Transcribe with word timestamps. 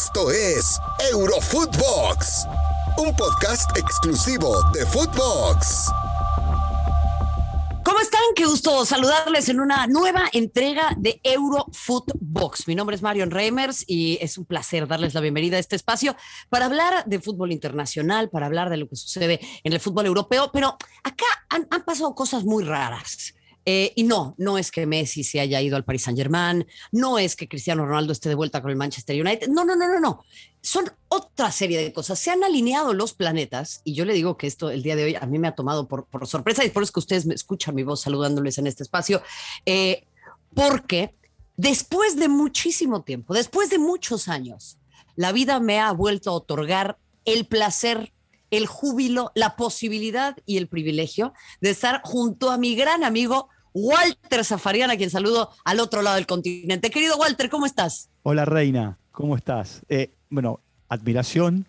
Esto 0.00 0.30
es 0.30 0.78
Eurofootbox, 1.10 2.46
un 2.98 3.16
podcast 3.16 3.76
exclusivo 3.76 4.62
de 4.72 4.86
Footbox. 4.86 5.90
¿Cómo 7.82 7.98
están? 7.98 8.20
Qué 8.36 8.44
gusto 8.44 8.84
saludarles 8.84 9.48
en 9.48 9.58
una 9.58 9.88
nueva 9.88 10.22
entrega 10.32 10.94
de 10.96 11.20
Eurofootbox. 11.24 12.68
Mi 12.68 12.76
nombre 12.76 12.94
es 12.94 13.02
Marion 13.02 13.32
Reimers 13.32 13.84
y 13.88 14.18
es 14.20 14.38
un 14.38 14.44
placer 14.44 14.86
darles 14.86 15.14
la 15.14 15.20
bienvenida 15.20 15.56
a 15.56 15.60
este 15.60 15.74
espacio 15.74 16.14
para 16.48 16.66
hablar 16.66 17.04
de 17.06 17.18
fútbol 17.18 17.50
internacional, 17.50 18.30
para 18.30 18.46
hablar 18.46 18.70
de 18.70 18.76
lo 18.76 18.88
que 18.88 18.94
sucede 18.94 19.40
en 19.64 19.72
el 19.72 19.80
fútbol 19.80 20.06
europeo. 20.06 20.50
Pero 20.52 20.78
acá 21.02 21.26
han, 21.48 21.66
han 21.72 21.82
pasado 21.82 22.14
cosas 22.14 22.44
muy 22.44 22.62
raras. 22.62 23.34
Eh, 23.70 23.92
y 23.96 24.04
no, 24.04 24.34
no 24.38 24.56
es 24.56 24.70
que 24.70 24.86
Messi 24.86 25.22
se 25.22 25.40
haya 25.40 25.60
ido 25.60 25.76
al 25.76 25.84
Paris 25.84 26.04
Saint 26.04 26.18
Germain, 26.18 26.66
no 26.90 27.18
es 27.18 27.36
que 27.36 27.46
Cristiano 27.46 27.84
Ronaldo 27.84 28.14
esté 28.14 28.30
de 28.30 28.34
vuelta 28.34 28.62
con 28.62 28.70
el 28.70 28.78
Manchester 28.78 29.20
United, 29.20 29.48
no, 29.48 29.62
no, 29.62 29.76
no, 29.76 29.86
no, 29.86 30.00
no. 30.00 30.24
Son 30.62 30.90
otra 31.08 31.52
serie 31.52 31.78
de 31.78 31.92
cosas. 31.92 32.18
Se 32.18 32.30
han 32.30 32.42
alineado 32.42 32.94
los 32.94 33.12
planetas 33.12 33.82
y 33.84 33.92
yo 33.92 34.06
le 34.06 34.14
digo 34.14 34.38
que 34.38 34.46
esto 34.46 34.70
el 34.70 34.82
día 34.82 34.96
de 34.96 35.04
hoy 35.04 35.16
a 35.16 35.26
mí 35.26 35.38
me 35.38 35.48
ha 35.48 35.54
tomado 35.54 35.86
por, 35.86 36.06
sorpresa 36.26 36.64
y 36.64 36.70
por 36.70 36.82
eso 36.82 36.88
es 36.88 36.94
que 36.94 37.00
ustedes 37.00 37.26
me 37.26 37.34
escuchan 37.34 37.74
mi 37.74 37.82
voz 37.82 38.00
saludándoles 38.00 38.56
en 38.56 38.68
este 38.68 38.84
espacio, 38.84 39.20
eh, 39.66 40.06
porque 40.54 41.14
después 41.58 42.16
de 42.16 42.28
muchísimo 42.28 43.02
tiempo, 43.02 43.34
después 43.34 43.68
de 43.68 43.78
muchos 43.78 44.28
años, 44.28 44.78
la 45.14 45.30
vida 45.32 45.60
me 45.60 45.78
ha 45.78 45.92
vuelto 45.92 46.30
a 46.30 46.36
otorgar 46.36 46.96
el 47.26 47.46
placer 47.46 48.14
el 48.50 48.66
júbilo, 48.66 49.30
la 49.34 49.56
posibilidad 49.56 50.34
y 50.46 50.56
el 50.56 50.68
privilegio 50.68 51.34
de 51.60 51.68
estar 51.68 52.00
junto 52.02 52.50
a 52.50 52.56
mi 52.56 52.74
gran 52.74 53.04
amigo 53.04 53.50
Walter 53.72 54.44
Zafarian, 54.44 54.90
a 54.90 54.96
quien 54.96 55.10
saludo 55.10 55.50
al 55.64 55.80
otro 55.80 56.02
lado 56.02 56.16
del 56.16 56.26
continente. 56.26 56.90
Querido 56.90 57.16
Walter, 57.16 57.48
¿cómo 57.50 57.66
estás? 57.66 58.10
Hola 58.22 58.44
Reina, 58.44 58.98
¿cómo 59.12 59.36
estás? 59.36 59.82
Eh, 59.88 60.12
bueno, 60.30 60.60
admiración 60.88 61.66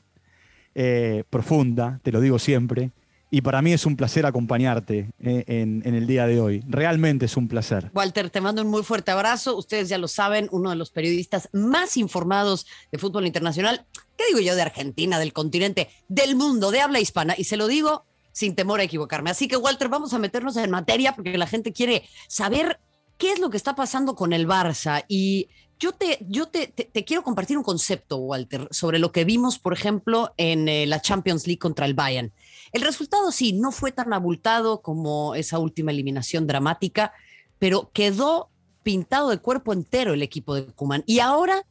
eh, 0.75 1.23
profunda, 1.29 1.99
te 2.03 2.11
lo 2.11 2.21
digo 2.21 2.39
siempre, 2.39 2.91
y 3.31 3.41
para 3.41 3.61
mí 3.61 3.73
es 3.73 3.85
un 3.85 3.95
placer 3.95 4.25
acompañarte 4.25 5.11
eh, 5.19 5.43
en, 5.47 5.83
en, 5.85 5.93
el 5.93 6.07
día 6.07 6.25
de 6.25 6.39
hoy. 6.41 6.63
Realmente 6.67 7.25
es 7.25 7.37
un 7.37 7.47
placer. 7.47 7.91
Walter, 7.93 8.29
te 8.29 8.41
mando 8.41 8.63
un 8.63 8.69
muy 8.69 8.81
fuerte 8.81 9.11
abrazo. 9.11 9.55
Ustedes 9.55 9.87
ya 9.87 9.99
lo 9.99 10.07
saben, 10.07 10.47
uno 10.51 10.71
de 10.71 10.75
los 10.75 10.89
periodistas 10.89 11.47
más 11.53 11.95
informados 11.95 12.65
de 12.91 12.97
fútbol 12.97 13.27
internacional. 13.27 13.85
¿Qué 14.17 14.25
digo 14.27 14.39
yo 14.39 14.55
de 14.55 14.63
Argentina, 14.63 15.19
del 15.19 15.31
continente, 15.31 15.89
del 16.07 16.35
mundo, 16.35 16.71
de 16.71 16.81
habla 16.81 16.99
hispana? 16.99 17.35
Y 17.37 17.43
se 17.43 17.55
lo 17.55 17.67
digo 17.67 18.05
sin 18.31 18.55
temor 18.55 18.79
a 18.79 18.83
equivocarme. 18.83 19.29
Así 19.29 19.47
que, 19.47 19.57
Walter, 19.57 19.89
vamos 19.89 20.13
a 20.13 20.19
meternos 20.19 20.57
en 20.57 20.71
materia 20.71 21.15
porque 21.15 21.37
la 21.37 21.47
gente 21.47 21.73
quiere 21.73 22.07
saber 22.27 22.79
qué 23.17 23.33
es 23.33 23.39
lo 23.39 23.49
que 23.49 23.57
está 23.57 23.75
pasando 23.75 24.15
con 24.15 24.33
el 24.33 24.47
Barça. 24.47 25.05
Y 25.07 25.49
yo 25.79 25.93
te, 25.93 26.19
yo 26.27 26.47
te, 26.47 26.67
te, 26.67 27.05
quiero 27.05 27.23
compartir 27.23 27.57
un 27.57 27.63
concepto, 27.63 28.17
Walter, 28.17 28.67
sobre 28.71 28.99
lo 28.99 29.11
que 29.11 29.23
vimos, 29.23 29.59
por 29.59 29.73
ejemplo, 29.73 30.33
en 30.37 30.67
eh, 30.67 30.85
la 30.85 31.01
Champions 31.01 31.47
League 31.47 31.59
contra 31.59 31.85
el 31.85 31.93
Bayern. 31.93 32.33
El 32.71 32.81
resultado 32.81 33.31
sí, 33.31 33.53
no 33.53 33.71
fue 33.71 33.91
tan 33.91 34.13
abultado 34.13 34.81
como 34.81 35.35
esa 35.35 35.57
última 35.59 35.91
eliminación 35.91 36.47
dramática, 36.47 37.13
pero 37.59 37.91
quedó 37.93 38.49
pintado 38.83 39.29
de 39.29 39.39
cuerpo 39.39 39.73
entero 39.73 40.13
el 40.13 40.21
equipo 40.21 40.55
de 40.55 40.65
Kuman. 40.65 41.03
Y 41.05 41.19
ahora, 41.19 41.65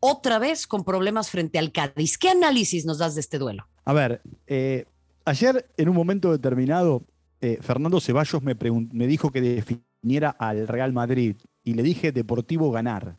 otra 0.00 0.38
vez 0.38 0.66
con 0.66 0.84
problemas 0.84 1.30
frente 1.30 1.58
al 1.58 1.72
Cádiz. 1.72 2.18
¿Qué 2.18 2.30
análisis 2.30 2.84
nos 2.84 2.98
das 2.98 3.14
de 3.14 3.20
este 3.20 3.38
duelo? 3.38 3.68
A 3.84 3.92
ver, 3.92 4.22
eh, 4.46 4.86
Ayer, 5.24 5.70
en 5.76 5.88
un 5.88 5.94
momento 5.94 6.32
determinado, 6.32 7.04
eh, 7.40 7.58
Fernando 7.60 8.00
Ceballos 8.00 8.42
me, 8.42 9.06
dijo 9.06 9.30
que 9.30 9.40
definiera 9.40 10.30
al 10.30 10.66
Real 10.66 10.92
Madrid 10.92 11.36
y 11.62 11.74
le 11.74 11.82
dije 11.82 12.10
Deportivo 12.10 12.70
ganar. 12.72 13.18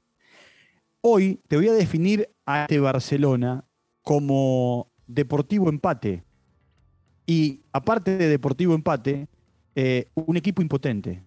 Hoy 1.01 1.39
te 1.47 1.55
voy 1.55 1.69
a 1.69 1.73
definir 1.73 2.29
a 2.45 2.63
este 2.63 2.79
Barcelona 2.79 3.65
como 4.01 4.91
Deportivo 5.07 5.69
empate. 5.69 6.23
Y 7.25 7.61
aparte 7.71 8.17
de 8.17 8.27
Deportivo 8.27 8.73
empate, 8.73 9.27
eh, 9.75 10.09
un 10.15 10.35
equipo 10.35 10.61
impotente. 10.61 11.23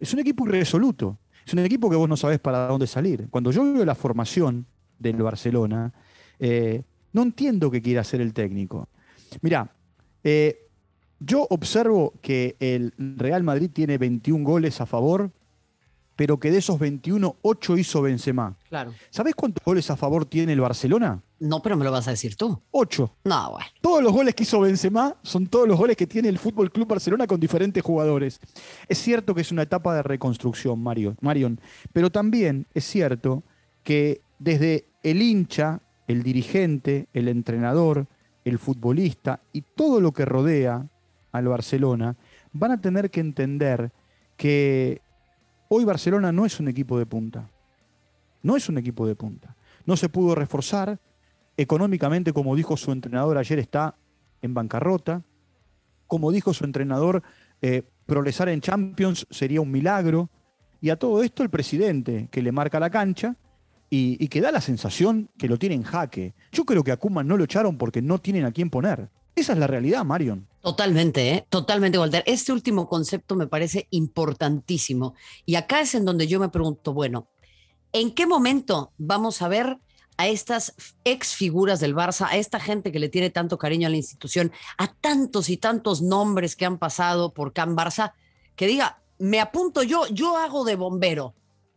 Es 0.00 0.12
un 0.12 0.18
equipo 0.20 0.46
irresoluto. 0.46 1.18
Es 1.46 1.52
un 1.52 1.60
equipo 1.60 1.88
que 1.88 1.96
vos 1.96 2.08
no 2.08 2.16
sabés 2.16 2.40
para 2.40 2.66
dónde 2.66 2.88
salir. 2.88 3.28
Cuando 3.30 3.52
yo 3.52 3.62
veo 3.72 3.84
la 3.84 3.94
formación 3.94 4.66
del 4.98 5.22
Barcelona, 5.22 5.92
eh, 6.40 6.82
no 7.12 7.22
entiendo 7.22 7.70
qué 7.70 7.80
quiere 7.80 8.00
hacer 8.00 8.20
el 8.20 8.34
técnico. 8.34 8.88
Mirá, 9.42 9.75
eh, 10.28 10.68
yo 11.20 11.46
observo 11.50 12.14
que 12.20 12.56
el 12.58 12.92
Real 12.98 13.44
Madrid 13.44 13.70
tiene 13.72 13.96
21 13.96 14.44
goles 14.44 14.80
a 14.80 14.86
favor, 14.86 15.30
pero 16.16 16.40
que 16.40 16.50
de 16.50 16.58
esos 16.58 16.80
21, 16.80 17.36
8 17.42 17.78
hizo 17.78 18.02
Benzema. 18.02 18.56
Claro. 18.68 18.92
¿Sabés 19.10 19.36
cuántos 19.36 19.64
goles 19.64 19.88
a 19.88 19.96
favor 19.96 20.26
tiene 20.26 20.52
el 20.52 20.60
Barcelona? 20.60 21.22
No, 21.38 21.62
pero 21.62 21.76
me 21.76 21.84
lo 21.84 21.92
vas 21.92 22.08
a 22.08 22.10
decir 22.10 22.34
tú. 22.34 22.60
8. 22.72 23.16
No, 23.22 23.52
bueno. 23.52 23.66
Todos 23.80 24.02
los 24.02 24.12
goles 24.12 24.34
que 24.34 24.42
hizo 24.42 24.58
Benzema 24.58 25.14
son 25.22 25.46
todos 25.46 25.68
los 25.68 25.78
goles 25.78 25.96
que 25.96 26.08
tiene 26.08 26.28
el 26.28 26.40
Fútbol 26.40 26.72
Club 26.72 26.88
Barcelona 26.88 27.28
con 27.28 27.38
diferentes 27.38 27.84
jugadores. 27.84 28.40
Es 28.88 28.98
cierto 28.98 29.32
que 29.32 29.42
es 29.42 29.52
una 29.52 29.62
etapa 29.62 29.94
de 29.94 30.02
reconstrucción, 30.02 30.82
Mario, 30.82 31.14
Marion, 31.20 31.60
pero 31.92 32.10
también 32.10 32.66
es 32.74 32.84
cierto 32.84 33.44
que 33.84 34.22
desde 34.40 34.88
el 35.04 35.22
hincha, 35.22 35.82
el 36.08 36.24
dirigente, 36.24 37.06
el 37.12 37.28
entrenador, 37.28 38.08
el 38.46 38.60
futbolista 38.60 39.40
y 39.52 39.62
todo 39.62 40.00
lo 40.00 40.12
que 40.12 40.24
rodea 40.24 40.86
al 41.32 41.48
Barcelona, 41.48 42.16
van 42.52 42.70
a 42.70 42.80
tener 42.80 43.10
que 43.10 43.18
entender 43.18 43.90
que 44.36 45.02
hoy 45.68 45.84
Barcelona 45.84 46.30
no 46.30 46.46
es 46.46 46.60
un 46.60 46.68
equipo 46.68 46.96
de 46.96 47.06
punta. 47.06 47.50
No 48.42 48.56
es 48.56 48.68
un 48.68 48.78
equipo 48.78 49.04
de 49.06 49.16
punta. 49.16 49.56
No 49.84 49.96
se 49.96 50.08
pudo 50.08 50.36
reforzar. 50.36 51.00
Económicamente, 51.56 52.32
como 52.32 52.54
dijo 52.54 52.76
su 52.76 52.92
entrenador 52.92 53.36
ayer, 53.36 53.58
está 53.58 53.96
en 54.42 54.54
bancarrota. 54.54 55.22
Como 56.06 56.30
dijo 56.30 56.54
su 56.54 56.64
entrenador, 56.64 57.24
eh, 57.60 57.82
progresar 58.06 58.48
en 58.48 58.60
Champions 58.60 59.26
sería 59.28 59.60
un 59.60 59.72
milagro. 59.72 60.30
Y 60.80 60.90
a 60.90 60.96
todo 60.96 61.24
esto 61.24 61.42
el 61.42 61.50
presidente, 61.50 62.28
que 62.30 62.42
le 62.42 62.52
marca 62.52 62.78
la 62.78 62.90
cancha, 62.90 63.34
y, 63.90 64.22
y, 64.22 64.28
que 64.28 64.40
da 64.40 64.50
la 64.50 64.60
sensación 64.60 65.30
que 65.38 65.48
lo 65.48 65.58
tiene 65.58 65.74
en 65.74 65.82
jaque. 65.82 66.34
Yo 66.52 66.64
creo 66.64 66.82
que 66.82 66.92
a 66.92 66.96
Kuman 66.96 67.26
no 67.26 67.36
lo 67.36 67.44
echaron 67.44 67.78
porque 67.78 68.02
no 68.02 68.18
tienen 68.18 68.44
a 68.44 68.52
quién 68.52 68.70
poner. 68.70 69.10
Esa 69.36 69.52
es 69.52 69.58
la 69.58 69.66
realidad, 69.66 70.04
Marion. 70.04 70.48
Totalmente, 70.62 71.30
¿eh? 71.30 71.46
totalmente, 71.50 71.98
Walter. 71.98 72.24
Este 72.26 72.52
último 72.52 72.88
concepto 72.88 73.36
me 73.36 73.46
parece 73.46 73.86
importantísimo. 73.90 75.14
Y 75.44 75.56
acá 75.56 75.80
es 75.80 75.94
en 75.94 76.06
donde 76.06 76.26
yo 76.26 76.40
me 76.40 76.48
pregunto, 76.48 76.94
bueno, 76.94 77.28
¿en 77.92 78.12
qué 78.12 78.26
momento 78.26 78.92
vamos 78.96 79.42
a 79.42 79.48
ver 79.48 79.78
a 80.16 80.26
estas 80.26 80.74
ex 81.04 81.34
figuras 81.34 81.80
del 81.80 81.94
Barça, 81.94 82.26
a 82.30 82.36
esta 82.36 82.58
gente 82.58 82.90
que 82.90 82.98
le 82.98 83.10
tiene 83.10 83.28
tanto 83.28 83.58
cariño 83.58 83.86
a 83.86 83.90
la 83.90 83.98
institución, 83.98 84.52
a 84.78 84.92
tantos 84.94 85.50
y 85.50 85.58
tantos 85.58 86.00
nombres 86.00 86.56
que 86.56 86.64
han 86.64 86.78
pasado 86.78 87.34
por 87.34 87.52
Can 87.52 87.76
Barça, 87.76 88.14
que 88.56 88.66
diga, 88.66 89.02
me 89.18 89.40
apunto 89.40 89.82
yo, 89.82 90.06
yo 90.08 90.36
hago 90.38 90.64
de 90.64 90.76
bombero, 90.76 91.34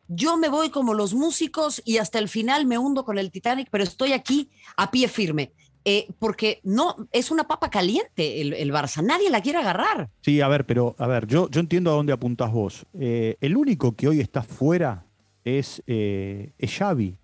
yo 0.09 0.37
me 0.37 0.49
voy 0.49 0.71
como 0.71 0.93
los 0.93 1.13
músicos 1.13 1.81
y 1.85 1.97
hasta 1.97 2.19
el 2.19 2.27
final 2.27 2.65
me 2.65 2.77
hundo 2.77 3.05
con 3.05 3.17
el 3.17 3.31
Titanic, 3.31 3.69
pero 3.71 3.83
estoy 3.83 4.11
aquí 4.11 4.49
a 4.75 4.91
pie 4.91 5.07
firme. 5.07 5.53
Eh, 5.85 6.07
porque 6.19 6.59
no, 6.63 7.07
es 7.13 7.31
una 7.31 7.45
papa 7.45 7.69
caliente 7.69 8.41
el, 8.41 8.71
Barça, 8.73 9.01
nadie 9.01 9.29
la 9.29 9.41
quiere 9.41 9.59
agarrar. 9.59 10.09
Sí, 10.21 10.41
a 10.41 10.47
ver, 10.49 10.65
pero 10.65 10.93
a 10.99 11.07
ver, 11.07 11.25
yo, 11.25 11.49
yo 11.49 11.61
entiendo 11.61 11.91
a 11.91 11.93
dónde 11.93 12.11
apuntás 12.11 12.51
vos. 12.51 12.85
Eh, 12.99 13.37
el 13.39 13.55
único 13.55 13.95
que 13.95 14.07
hoy 14.07 14.19
está 14.19 14.43
fuera 14.43 15.05
es, 15.45 15.81
eh, 15.87 16.51
es 16.57 16.77
Xavi, 16.77 17.15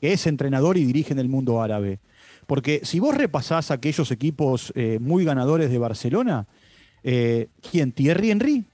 que 0.00 0.12
es 0.12 0.26
entrenador 0.26 0.78
y 0.78 0.84
dirige 0.84 1.12
en 1.12 1.18
el 1.18 1.28
mundo 1.28 1.60
árabe. 1.60 2.00
Porque 2.46 2.80
si 2.82 2.98
vos 2.98 3.14
repasás 3.14 3.70
aquellos 3.70 4.10
equipos 4.10 4.72
eh, 4.74 4.98
muy 5.00 5.24
ganadores 5.24 5.70
de 5.70 5.78
Barcelona, 5.78 6.46
¿quién? 7.02 7.92
Thierry 7.92 8.30
Henry, 8.30 8.64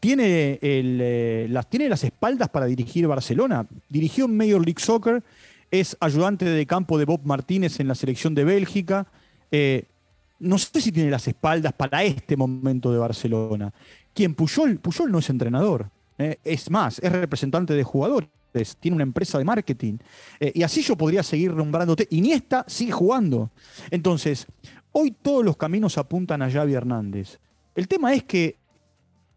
tiene, 0.00 0.58
el, 0.62 0.98
eh, 1.00 1.46
las, 1.50 1.68
tiene 1.68 1.88
las 1.88 2.02
espaldas 2.02 2.48
para 2.48 2.66
dirigir 2.66 3.06
Barcelona. 3.06 3.66
Dirigió 3.88 4.26
Major 4.26 4.64
League 4.64 4.80
Soccer, 4.80 5.22
es 5.70 5.96
ayudante 6.00 6.46
de 6.46 6.66
campo 6.66 6.98
de 6.98 7.04
Bob 7.04 7.20
Martínez 7.24 7.78
en 7.78 7.86
la 7.86 7.94
selección 7.94 8.34
de 8.34 8.44
Bélgica. 8.44 9.06
Eh, 9.52 9.84
no 10.38 10.56
sé 10.56 10.80
si 10.80 10.90
tiene 10.90 11.10
las 11.10 11.28
espaldas 11.28 11.74
para 11.74 12.02
este 12.02 12.34
momento 12.36 12.90
de 12.90 12.98
Barcelona. 12.98 13.72
¿Quién? 14.14 14.34
Puyol, 14.34 14.78
Puyol 14.78 15.12
no 15.12 15.18
es 15.18 15.28
entrenador. 15.28 15.90
Eh, 16.16 16.38
es 16.42 16.70
más, 16.70 16.98
es 16.98 17.12
representante 17.12 17.74
de 17.74 17.84
jugadores. 17.84 18.30
Tiene 18.80 18.96
una 18.96 19.04
empresa 19.04 19.38
de 19.38 19.44
marketing. 19.44 19.98
Y 20.40 20.64
así 20.64 20.82
yo 20.82 20.96
podría 20.96 21.22
seguir 21.22 21.54
nombrándote. 21.54 22.08
Iniesta 22.10 22.64
sigue 22.66 22.90
jugando. 22.90 23.50
Entonces, 23.92 24.48
hoy 24.90 25.12
todos 25.12 25.44
los 25.44 25.56
caminos 25.56 25.98
apuntan 25.98 26.42
a 26.42 26.50
Xavi 26.50 26.74
Hernández. 26.74 27.38
El 27.76 27.86
tema 27.86 28.12
es 28.12 28.24
que 28.24 28.59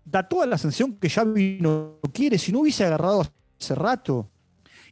da 0.06 0.28
toda 0.28 0.46
la 0.46 0.58
sensación 0.58 0.98
que 0.98 1.10
Xavi 1.10 1.60
no 1.62 2.00
quiere, 2.14 2.38
si 2.38 2.52
no 2.52 2.60
hubiese 2.60 2.86
agarrado 2.86 3.26
hace 3.60 3.76
rato. 3.76 4.30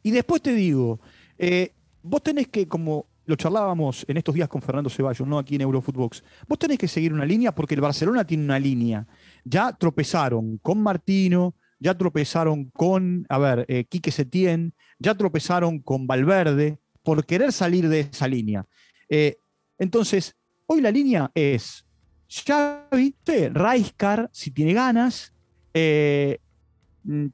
Y 0.02 0.10
después 0.10 0.42
te 0.42 0.54
digo, 0.54 1.00
eh, 1.38 1.74
vos 2.02 2.22
tenés 2.22 2.48
que, 2.48 2.66
como 2.66 3.06
lo 3.24 3.36
charlábamos 3.36 4.04
en 4.08 4.16
estos 4.16 4.34
días 4.34 4.48
con 4.48 4.62
Fernando 4.62 4.90
Ceballos, 4.90 5.26
no 5.26 5.38
aquí 5.38 5.54
en 5.54 5.60
Eurofootbox, 5.60 6.24
vos 6.48 6.58
tenés 6.58 6.78
que 6.78 6.88
seguir 6.88 7.12
una 7.12 7.24
línea 7.24 7.54
porque 7.54 7.74
el 7.74 7.80
Barcelona 7.80 8.24
tiene 8.24 8.44
una 8.44 8.58
línea. 8.58 9.06
Ya 9.44 9.72
tropezaron 9.72 10.58
con 10.58 10.82
Martino, 10.82 11.54
ya 11.78 11.96
tropezaron 11.96 12.66
con, 12.66 13.26
a 13.28 13.38
ver, 13.38 13.64
eh, 13.68 13.84
Quique 13.84 14.10
Setién, 14.10 14.74
ya 14.98 15.14
tropezaron 15.14 15.78
con 15.78 16.06
Valverde, 16.06 16.78
por 17.02 17.24
querer 17.26 17.52
salir 17.52 17.88
de 17.88 18.00
esa 18.00 18.28
línea. 18.28 18.64
Eh, 19.08 19.38
entonces, 19.78 20.36
hoy 20.66 20.80
la 20.80 20.90
línea 20.90 21.30
es 21.34 21.84
Xavi, 22.32 23.14
Rijkaard, 23.52 24.30
si 24.32 24.50
tiene 24.50 24.72
ganas, 24.72 25.34
eh, 25.74 26.38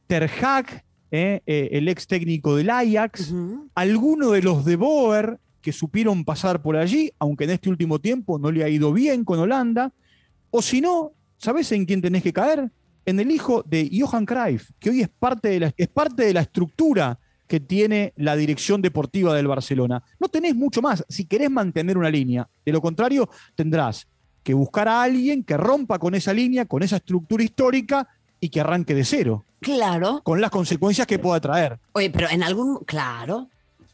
Terhag, 0.07 0.85
eh, 1.11 1.41
el 1.47 1.89
ex 1.89 2.07
técnico 2.07 2.57
del 2.57 2.69
Ajax, 2.69 3.33
alguno 3.75 4.33
de 4.33 4.43
los 4.43 4.65
de 4.65 4.77
Boer 4.77 5.39
que 5.61 5.73
supieron 5.73 6.25
pasar 6.25 6.61
por 6.63 6.77
allí, 6.77 7.13
aunque 7.19 7.45
en 7.45 7.51
este 7.51 7.71
último 7.71 8.01
tiempo 8.01 8.39
no 8.39 8.51
le 8.51 8.65
ha 8.65 8.69
ido 8.69 8.93
bien 8.93 9.25
con 9.25 9.39
Holanda, 9.39 9.93
o 10.51 10.63
si 10.63 10.81
no, 10.81 11.13
¿sabes 11.37 11.71
en 11.73 11.85
quién 11.85 12.03
tenés 12.03 12.23
que 12.23 12.33
caer? 12.33 12.71
En 13.07 13.21
el 13.21 13.31
hijo 13.31 13.63
de 13.63 13.91
Johan 13.93 14.27
Cruyff, 14.27 14.71
que 14.79 14.91
hoy 14.91 15.03
es 15.03 15.09
parte 15.09 15.49
de 15.49 15.61
la, 15.61 15.75
es 15.77 15.89
parte 15.89 16.25
de 16.25 16.35
la 16.35 16.41
estructura 16.41 17.19
que 17.47 17.61
tiene 17.61 18.13
la 18.17 18.37
dirección 18.37 18.83
deportiva 18.83 19.35
del 19.35 19.47
Barcelona. 19.47 20.03
No 20.21 20.29
tenés 20.29 20.55
mucho 20.55 20.83
más 20.83 21.05
si 21.09 21.25
querés 21.25 21.51
mantener 21.51 21.97
una 21.97 22.11
línea. 22.11 22.49
De 22.65 22.73
lo 22.73 22.83
contrario, 22.83 23.29
tendrás 23.55 24.07
que 24.49 24.55
buscar 24.55 24.89
a 24.89 25.03
alguien 25.03 25.45
que 25.45 25.59
rompa 25.59 25.99
con 25.99 26.15
esa 26.15 26.33
línea, 26.33 26.65
con 26.65 26.83
esa 26.83 26.97
estructura 26.97 27.45
histórica 27.45 28.09
y 28.41 28.49
que 28.49 28.63
arranque 28.63 28.95
de 28.95 29.05
cero. 29.05 29.45
Claro. 29.61 30.23
Con 30.25 30.41
las 30.41 30.51
consecuencias 30.51 31.07
que 31.07 31.19
pueda 31.19 31.39
traer. 31.39 31.79
Oye, 31.93 32.09
pero 32.09 32.31
en 32.31 32.43
algún, 32.43 32.79
claro, 32.87 33.51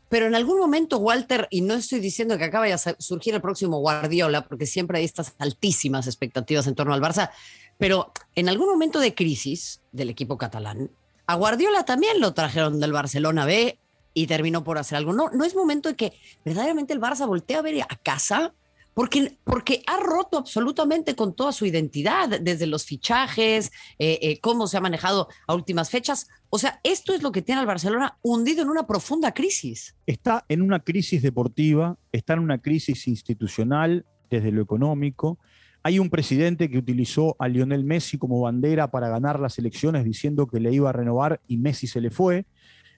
pero 0.09 0.29
en 0.29 0.37
algún 0.37 0.61
momento, 0.61 0.99
Walter, 0.99 1.49
y 1.51 1.62
no 1.62 1.75
estoy 1.75 1.99
diciendo 1.99 2.39
que 2.39 2.45
acá 2.45 2.61
vaya 2.61 2.77
a 2.77 2.95
surgir 3.01 3.35
el 3.35 3.41
próximo 3.41 3.79
Guardiola, 3.79 4.47
porque 4.47 4.65
siempre 4.65 4.99
hay 4.99 5.05
estas 5.05 5.35
altísimas 5.41 6.06
expectativas 6.06 6.69
en 6.69 6.77
torno 6.77 6.95
al 6.95 7.03
Barça, 7.03 7.31
pero 7.77 8.12
en 8.37 8.49
algún 8.49 8.69
momento 8.69 9.01
de 9.01 9.12
crisis 9.12 9.81
del 9.91 10.09
equipo 10.09 10.39
catalán, 10.39 10.89
a 11.27 11.35
Guardiola 11.35 11.85
también 11.85 12.21
lo 12.21 12.33
trajeron 12.33 12.79
del 12.79 12.93
Barcelona 12.93 13.45
B 13.45 13.77
y 14.12 14.29
terminó 14.29 14.62
por 14.62 14.79
hacer 14.79 14.99
algo. 14.99 15.12
No, 15.15 15.31
no 15.31 15.45
es 15.45 15.56
momento 15.56 15.89
de 15.89 15.97
que 15.97 16.12
verdaderamente 16.45 16.93
el 16.93 17.01
Barça 17.01 17.27
voltee 17.27 17.56
a 17.56 17.62
ver 17.62 17.83
a 17.83 17.97
casa 17.97 18.55
porque, 18.94 19.37
porque 19.44 19.82
ha 19.87 19.99
roto 20.00 20.38
absolutamente 20.38 21.14
con 21.14 21.35
toda 21.35 21.52
su 21.52 21.67
identidad, 21.67 22.41
desde 22.41 22.67
los 22.67 22.85
fichajes, 22.85 23.73
eh, 23.99 24.19
eh, 24.23 24.41
cómo 24.41 24.67
se 24.67 24.76
ha 24.76 24.81
manejado 24.81 25.29
a 25.46 25.55
últimas 25.55 25.91
fechas. 25.91 26.29
O 26.49 26.58
sea, 26.58 26.81
esto 26.85 27.12
es 27.12 27.23
lo 27.23 27.32
que 27.32 27.43
tiene 27.43 27.61
al 27.61 27.67
Barcelona 27.67 28.17
hundido 28.23 28.62
en 28.62 28.69
una 28.69 28.87
profunda 28.87 29.35
crisis. 29.35 29.96
Está 30.06 30.44
en 30.49 30.62
una 30.62 30.81
crisis 30.81 31.23
deportiva, 31.23 31.99
está 32.12 32.35
en 32.35 32.38
una 32.38 32.58
crisis 32.58 33.08
institucional 33.08 34.06
desde 34.31 34.52
lo 34.52 34.62
económico. 34.62 35.38
Hay 35.82 35.99
un 35.99 36.08
presidente 36.08 36.70
que 36.70 36.79
utilizó 36.79 37.37
a 37.38 37.49
Lionel 37.49 37.85
Messi 37.85 38.17
como 38.17 38.41
bandera 38.41 38.91
para 38.91 39.08
ganar 39.08 39.38
las 39.41 39.58
elecciones 39.58 40.05
diciendo 40.05 40.46
que 40.46 40.61
le 40.61 40.73
iba 40.73 40.88
a 40.88 40.93
renovar 40.93 41.41
y 41.46 41.58
Messi 41.58 41.87
se 41.87 42.00
le 42.00 42.11
fue. 42.11 42.46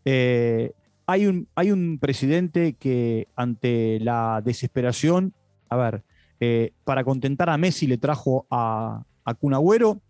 Eh, 0.04 0.72
hay, 1.06 1.26
un, 1.26 1.48
hay 1.56 1.72
un 1.72 1.98
presidente 1.98 2.74
que 2.74 3.26
ante 3.34 3.98
la 4.00 4.40
desesperación 4.44 5.32
a 5.68 5.76
ver, 5.76 6.02
eh, 6.40 6.72
para 6.84 7.04
contentar 7.04 7.48
a 7.50 7.56
Messi 7.56 7.86
le 7.86 7.98
trajo 7.98 8.46
a, 8.50 9.02
a 9.24 9.34
Kun 9.34 9.54
Agüero, 9.54 10.00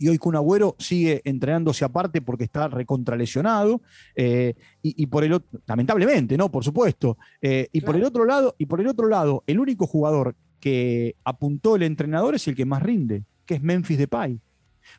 y 0.00 0.08
hoy 0.08 0.16
Kun 0.16 0.34
Agüero 0.34 0.76
sigue 0.78 1.20
entrenándose 1.24 1.84
aparte 1.84 2.22
porque 2.22 2.44
está 2.44 2.68
recontralesionado 2.68 3.82
eh, 4.16 4.54
y, 4.82 5.06
por 5.06 5.24
el 5.24 5.34
otro, 5.34 5.60
lamentablemente, 5.66 6.38
¿no? 6.38 6.50
Por 6.50 6.64
supuesto. 6.64 7.18
Eh, 7.42 7.68
y 7.70 7.82
por 7.82 7.96
el 7.96 8.04
otro 8.04 8.24
lado, 8.24 8.54
y 8.56 8.64
por 8.64 8.80
el 8.80 8.86
otro 8.86 9.08
lado, 9.08 9.44
el 9.46 9.60
único 9.60 9.86
jugador 9.86 10.36
que 10.58 11.16
apuntó 11.22 11.76
el 11.76 11.82
entrenador 11.82 12.34
es 12.34 12.48
el 12.48 12.56
que 12.56 12.64
más 12.64 12.82
rinde, 12.82 13.24
que 13.44 13.56
es 13.56 13.62
Memphis 13.62 13.98
Depay. 13.98 14.40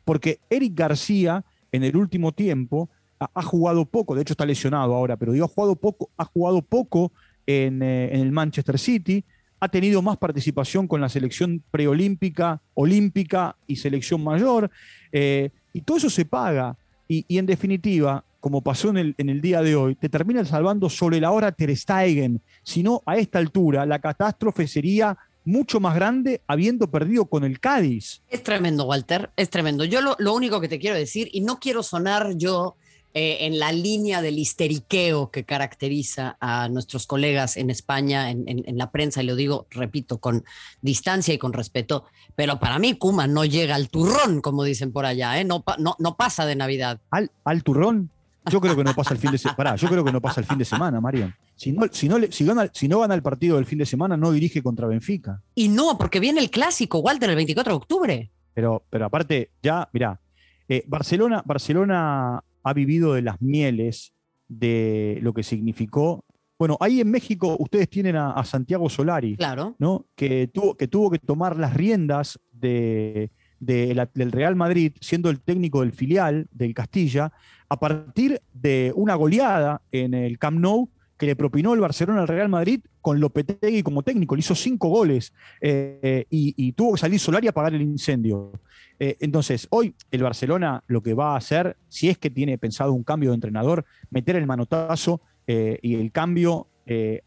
Porque 0.04 0.38
Eric 0.48 0.72
García, 0.76 1.44
en 1.72 1.82
el 1.82 1.96
último 1.96 2.30
tiempo, 2.30 2.88
ha, 3.18 3.42
jugado 3.42 3.84
poco, 3.84 4.14
de 4.14 4.22
hecho 4.22 4.34
está 4.34 4.46
lesionado 4.46 4.94
ahora, 4.94 5.16
pero 5.16 5.32
digo, 5.32 5.46
ha 5.46 5.48
jugado 5.48 5.74
poco, 5.74 6.10
ha 6.16 6.24
jugado 6.24 6.62
poco 6.62 7.12
en, 7.44 7.82
en 7.82 8.20
el 8.20 8.30
Manchester 8.30 8.78
City, 8.78 9.24
ha 9.62 9.68
tenido 9.68 10.02
más 10.02 10.16
participación 10.16 10.88
con 10.88 11.00
la 11.00 11.08
selección 11.08 11.62
preolímpica, 11.70 12.60
olímpica 12.74 13.54
y 13.68 13.76
selección 13.76 14.24
mayor, 14.24 14.68
eh, 15.12 15.50
y 15.72 15.82
todo 15.82 15.98
eso 15.98 16.10
se 16.10 16.24
paga. 16.24 16.76
Y, 17.06 17.38
en 17.38 17.46
definitiva, 17.46 18.24
como 18.40 18.60
pasó 18.60 18.88
en 18.88 19.14
el, 19.16 19.40
día 19.40 19.62
de 19.62 19.76
hoy, 19.76 19.94
te 19.94 20.08
terminan 20.08 20.46
salvando 20.46 20.90
sobre 20.90 21.20
la 21.20 21.30
hora 21.30 21.52
Ter 21.52 21.76
Stegen. 21.76 22.40
Si 22.64 22.82
no, 22.82 23.02
a 23.06 23.16
esta 23.18 23.38
altura, 23.38 23.86
la 23.86 24.00
catástrofe 24.00 24.66
sería 24.66 25.16
mucho 25.44 25.78
más 25.78 25.94
grande 25.94 26.40
habiendo 26.48 26.90
perdido 26.90 27.26
con 27.26 27.44
el 27.44 27.60
Cádiz. 27.60 28.20
Es 28.30 28.42
tremendo, 28.42 28.86
Walter, 28.86 29.30
es 29.36 29.48
tremendo. 29.48 29.84
Yo 29.84 30.00
lo 30.00 30.34
único 30.34 30.60
que 30.60 30.66
te 30.68 30.80
quiero 30.80 30.96
decir, 30.96 31.28
y 31.30 31.42
no 31.42 31.60
quiero 31.60 31.84
sonar 31.84 32.32
yo 32.34 32.74
eh, 33.14 33.38
en 33.40 33.58
la 33.58 33.72
línea 33.72 34.22
del 34.22 34.38
histeriqueo 34.38 35.30
que 35.30 35.44
caracteriza 35.44 36.36
a 36.40 36.68
nuestros 36.68 37.06
colegas 37.06 37.56
en 37.56 37.68
España, 37.68 38.30
en, 38.30 38.64
la 38.78 38.90
prensa, 38.90 39.22
y 39.22 39.26
lo 39.26 39.36
digo, 39.36 39.66
repito, 39.70 40.18
con 40.18 40.44
distancia 40.80 41.34
y 41.34 41.38
con 41.38 41.52
respeto, 41.52 42.04
pero 42.34 42.58
para 42.58 42.78
mí 42.78 42.94
Kuma 42.94 43.26
no 43.26 43.44
llega 43.44 43.74
al 43.74 43.90
turrón, 43.90 44.40
como 44.40 44.64
dicen 44.64 44.92
por 44.92 45.04
allá, 45.04 45.38
¿eh? 45.38 45.44
no, 45.44 45.62
no, 45.78 45.94
no 45.98 46.16
pasa 46.16 46.46
de 46.46 46.56
Navidad. 46.56 47.00
¿Al, 47.10 47.30
¿Al 47.44 47.62
turrón? 47.62 48.10
Yo 48.50 48.60
creo 48.60 48.74
que 48.74 48.82
no 48.82 48.94
pasa 48.94 49.14
el 49.14 49.20
fin 49.20 49.30
de 49.30 49.38
semana. 49.38 49.76
Yo 49.76 49.88
creo 49.88 50.04
que 50.04 50.10
no 50.10 50.20
pasa 50.20 50.40
el 50.40 50.46
fin 50.46 50.58
de 50.58 50.64
semana, 50.64 51.00
Marian. 51.00 51.34
Si 51.54 51.70
no, 51.72 51.86
si, 51.92 52.08
no, 52.08 52.16
si, 52.30 52.44
gana, 52.44 52.68
si 52.72 52.88
no 52.88 53.00
gana 53.00 53.14
el 53.14 53.22
partido 53.22 53.56
del 53.56 53.66
fin 53.66 53.78
de 53.78 53.86
semana, 53.86 54.16
no 54.16 54.32
dirige 54.32 54.62
contra 54.62 54.86
Benfica. 54.86 55.42
Y 55.54 55.68
no, 55.68 55.96
porque 55.96 56.18
viene 56.18 56.40
el 56.40 56.50
clásico, 56.50 56.98
Walter, 56.98 57.30
el 57.30 57.36
24 57.36 57.72
de 57.72 57.76
octubre. 57.76 58.30
Pero, 58.54 58.82
pero 58.90 59.06
aparte, 59.06 59.50
ya, 59.62 59.88
mira, 59.92 60.20
eh, 60.68 60.82
Barcelona, 60.88 61.42
Barcelona 61.44 62.42
ha 62.62 62.72
vivido 62.72 63.14
de 63.14 63.22
las 63.22 63.40
mieles 63.40 64.12
de 64.48 65.18
lo 65.22 65.32
que 65.32 65.42
significó. 65.42 66.24
Bueno, 66.58 66.76
ahí 66.80 67.00
en 67.00 67.10
México 67.10 67.56
ustedes 67.58 67.88
tienen 67.88 68.16
a, 68.16 68.44
Santiago 68.44 68.88
Solari, 68.88 69.36
claro. 69.36 69.74
¿no? 69.78 70.06
que, 70.14 70.48
tuvo, 70.48 70.76
que 70.76 70.86
tuvo 70.86 71.10
que 71.10 71.18
tomar 71.18 71.56
las 71.56 71.74
riendas 71.74 72.38
de, 72.52 73.30
del 73.58 74.32
Real 74.32 74.54
Madrid, 74.56 74.92
siendo 75.00 75.30
el 75.30 75.40
técnico 75.40 75.80
del 75.80 75.92
filial 75.92 76.46
del 76.52 76.74
Castilla, 76.74 77.32
a 77.68 77.78
partir 77.78 78.40
de 78.52 78.92
una 78.94 79.14
goleada 79.14 79.82
en 79.90 80.14
el 80.14 80.38
Camp 80.38 80.58
Nou 80.60 80.90
que 81.22 81.26
le 81.26 81.36
propinó 81.36 81.72
el 81.72 81.78
Barcelona 81.78 82.22
al 82.22 82.26
Real 82.26 82.48
Madrid 82.48 82.80
con 83.00 83.20
Lopetegui 83.20 83.84
como 83.84 84.02
técnico. 84.02 84.34
Le 84.34 84.40
hizo 84.40 84.56
cinco 84.56 84.88
goles 84.88 85.32
eh, 85.60 86.26
y, 86.28 86.72
tuvo 86.72 86.94
que 86.94 86.98
salir 86.98 87.20
Solari 87.20 87.46
a 87.46 87.50
apagar 87.50 87.72
el 87.74 87.82
incendio. 87.82 88.50
Eh, 88.98 89.18
entonces, 89.20 89.68
hoy 89.70 89.94
el 90.10 90.20
Barcelona 90.24 90.82
lo 90.88 91.00
que 91.00 91.14
va 91.14 91.34
a 91.34 91.36
hacer, 91.36 91.76
si 91.88 92.08
es 92.08 92.18
que 92.18 92.28
tiene 92.28 92.58
pensado 92.58 92.92
un 92.92 93.04
cambio 93.04 93.30
de 93.30 93.36
entrenador, 93.36 93.84
meter 94.10 94.34
el 94.34 94.46
manotazo 94.46 95.20
eh, 95.46 95.78
y 95.80 95.94
el 95.94 96.10
cambio 96.10 96.66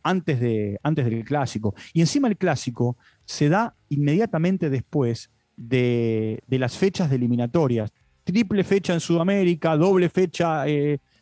antes, 0.04 0.42
de, 0.42 0.78
antes 0.84 1.06
del 1.06 1.24
clásico. 1.24 1.74
Y 1.94 2.02
encima 2.02 2.28
el 2.28 2.36
clásico 2.36 2.98
se 3.24 3.48
da 3.48 3.76
inmediatamente 3.88 4.70
después 4.70 5.32
de, 5.56 6.44
las 6.50 6.78
fechas 6.78 7.10
de 7.10 7.16
eliminatorias. 7.16 7.94
Triple 8.26 8.66
fecha 8.66 8.94
en 8.94 9.00
Sudamérica, 9.00 9.78
doble 9.78 10.10
fecha 10.10 10.66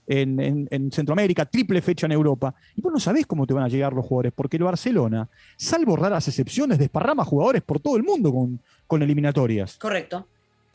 en, 0.07 0.67
en, 0.69 0.91
Centroamérica, 0.91 1.45
triple 1.45 1.81
fecha 1.81 2.05
en 2.05 2.11
Europa. 2.11 2.53
Y 2.75 2.81
vos 2.81 2.91
no 2.91 2.99
sabés 2.99 3.25
cómo 3.25 3.47
te 3.47 3.53
van 3.53 3.63
a 3.63 3.67
llegar 3.67 3.93
los 3.93 4.05
jugadores, 4.05 4.33
porque 4.35 4.57
el 4.57 4.63
Barcelona, 4.63 5.27
salvo 5.57 5.95
raras 5.95 6.27
excepciones, 6.27 6.77
desparrama 6.77 7.23
jugadores 7.25 7.61
por 7.61 7.79
todo 7.79 7.97
el 7.97 8.03
mundo 8.03 8.31
con, 8.31 8.59
con 8.87 9.01
eliminatorias. 9.01 9.77
Correcto. 9.77 10.27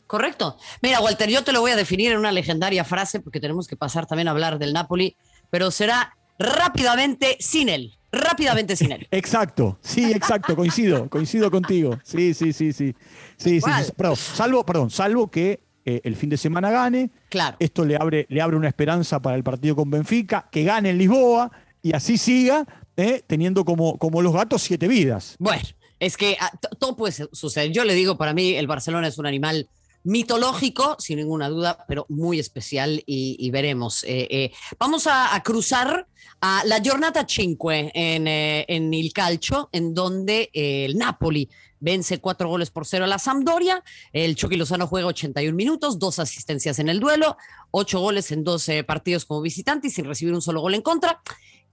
Correcto. 0.07 0.57
Mira, 0.81 1.01
Walter, 1.01 1.29
yo 1.29 1.43
te 1.43 1.51
lo 1.51 1.61
voy 1.61 1.69
a 1.69 1.75
definir 1.75 2.11
en 2.11 2.17
una 2.17 2.31
legendaria 2.31 2.83
frase 2.83 3.19
porque 3.19 3.39
tenemos 3.39 3.67
que 3.67 3.75
pasar 3.75 4.07
también 4.07 4.27
a 4.27 4.31
hablar 4.31 4.57
del 4.57 4.73
Napoli, 4.73 5.15
pero 5.51 5.69
será 5.69 6.17
rápidamente 6.39 7.37
sin 7.39 7.69
él. 7.69 7.93
Rápidamente 8.11 8.75
sin 8.75 8.91
él. 8.91 9.07
Exacto, 9.11 9.77
sí, 9.81 10.11
exacto, 10.11 10.55
coincido, 10.55 11.07
coincido 11.09 11.51
contigo. 11.51 11.99
Sí, 12.03 12.33
sí, 12.33 12.53
sí, 12.53 12.73
sí. 12.73 12.95
Sí, 13.37 13.61
sí, 13.61 13.71
salvo, 14.15 14.65
perdón, 14.65 14.89
salvo 14.89 15.29
que 15.29 15.59
eh, 15.85 16.01
el 16.03 16.15
fin 16.15 16.29
de 16.29 16.37
semana 16.37 16.71
gane. 16.71 17.11
Claro. 17.29 17.57
Esto 17.59 17.85
le 17.85 17.95
abre, 17.95 18.25
le 18.29 18.41
abre 18.41 18.57
una 18.57 18.67
esperanza 18.67 19.21
para 19.21 19.35
el 19.35 19.43
partido 19.43 19.75
con 19.75 19.89
Benfica, 19.89 20.47
que 20.51 20.63
gane 20.63 20.89
en 20.89 20.97
Lisboa 20.97 21.51
y 21.81 21.93
así 21.93 22.17
siga, 22.17 22.65
eh, 22.97 23.23
teniendo 23.25 23.65
como, 23.65 23.97
como 23.97 24.21
los 24.21 24.33
gatos 24.33 24.61
siete 24.61 24.87
vidas. 24.87 25.35
Bueno, 25.39 25.63
es 25.99 26.17
que 26.17 26.37
ah, 26.39 26.51
todo 26.79 26.95
puede 26.95 27.13
suceder. 27.31 27.71
Yo 27.71 27.83
le 27.85 27.93
digo, 27.93 28.17
para 28.17 28.33
mí 28.33 28.55
el 28.55 28.67
Barcelona 28.67 29.07
es 29.07 29.17
un 29.17 29.25
animal 29.25 29.67
mitológico, 30.09 30.95
sin 30.99 31.17
ninguna 31.17 31.49
duda, 31.49 31.85
pero 31.87 32.05
muy 32.09 32.39
especial 32.39 33.03
y, 33.05 33.49
veremos. 33.51 34.03
Eh, 34.03 34.27
eh, 34.29 34.51
vamos 34.79 35.07
a, 35.07 35.39
cruzar 35.43 36.07
a 36.41 36.63
la 36.65 36.81
Giornata 36.81 37.25
5 37.27 37.71
en, 37.71 38.27
eh, 38.27 38.65
el 38.67 39.13
Calcio, 39.13 39.69
en 39.71 39.93
donde 39.93 40.49
el 40.53 40.97
Napoli 40.97 41.47
vence 41.79 42.19
cuatro 42.19 42.49
goles 42.49 42.71
por 42.71 42.85
cero 42.87 43.05
a 43.05 43.07
la 43.07 43.19
Sampdoria. 43.19 43.83
El 44.11 44.35
Chucky 44.35 44.57
Lozano 44.57 44.87
juega 44.87 45.07
81 45.07 45.55
minutos, 45.55 45.99
dos 45.99 46.17
asistencias 46.17 46.79
en 46.79 46.89
el 46.89 46.99
duelo, 46.99 47.37
ocho 47.71 47.99
goles 47.99 48.31
en 48.31 48.43
12 48.43 48.83
partidos 48.83 49.25
como 49.25 49.41
visitante 49.41 49.87
y 49.87 49.91
sin 49.91 50.05
recibir 50.05 50.33
un 50.33 50.41
solo 50.41 50.61
gol 50.61 50.73
en 50.73 50.81
contra. 50.81 51.21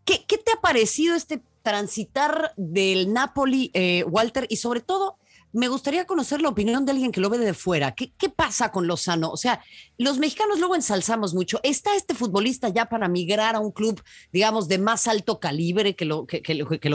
¿Qué, 0.05 0.25
qué 0.29 0.37
te 0.37 0.53
ha 0.53 0.61
parecido 0.61 1.17
este 1.17 1.43
transitar 1.63 2.53
del 2.57 3.13
Napoli, 3.13 3.73
Walter? 4.07 4.47
Y 4.51 4.57
sobre 4.57 4.81
todo, 4.81 5.17
me 5.53 5.69
gustaría 5.69 6.05
conocer 6.05 6.43
la 6.43 6.49
opinión 6.49 6.85
de 6.85 6.93
alguien 6.93 7.13
que 7.13 7.21
lo 7.21 7.31
ve 7.31 7.39
de 7.39 7.55
fuera. 7.55 7.95
¿Qué, 7.95 8.13
¿Qué, 8.19 8.29
pasa 8.29 8.71
con 8.71 8.87
Lozano? 8.87 9.31
O 9.31 9.37
sea, 9.37 9.61
los 9.99 10.19
mexicanos 10.19 10.59
luego 10.59 10.75
ensalzamos 10.75 11.35
mucho. 11.35 11.61
¿Está 11.63 11.95
este 11.97 12.15
futbolista 12.15 12.69
ya 12.69 12.87
para 12.87 13.09
migrar 13.09 13.57
a 13.57 13.61
un 13.61 13.73
club, 13.73 14.03
digamos, 14.33 14.69
de 14.69 14.79
más 14.79 15.07
alto 15.07 15.41
calibre 15.41 15.95
que 15.95 16.05
lo 16.05 16.27
que, 16.27 16.43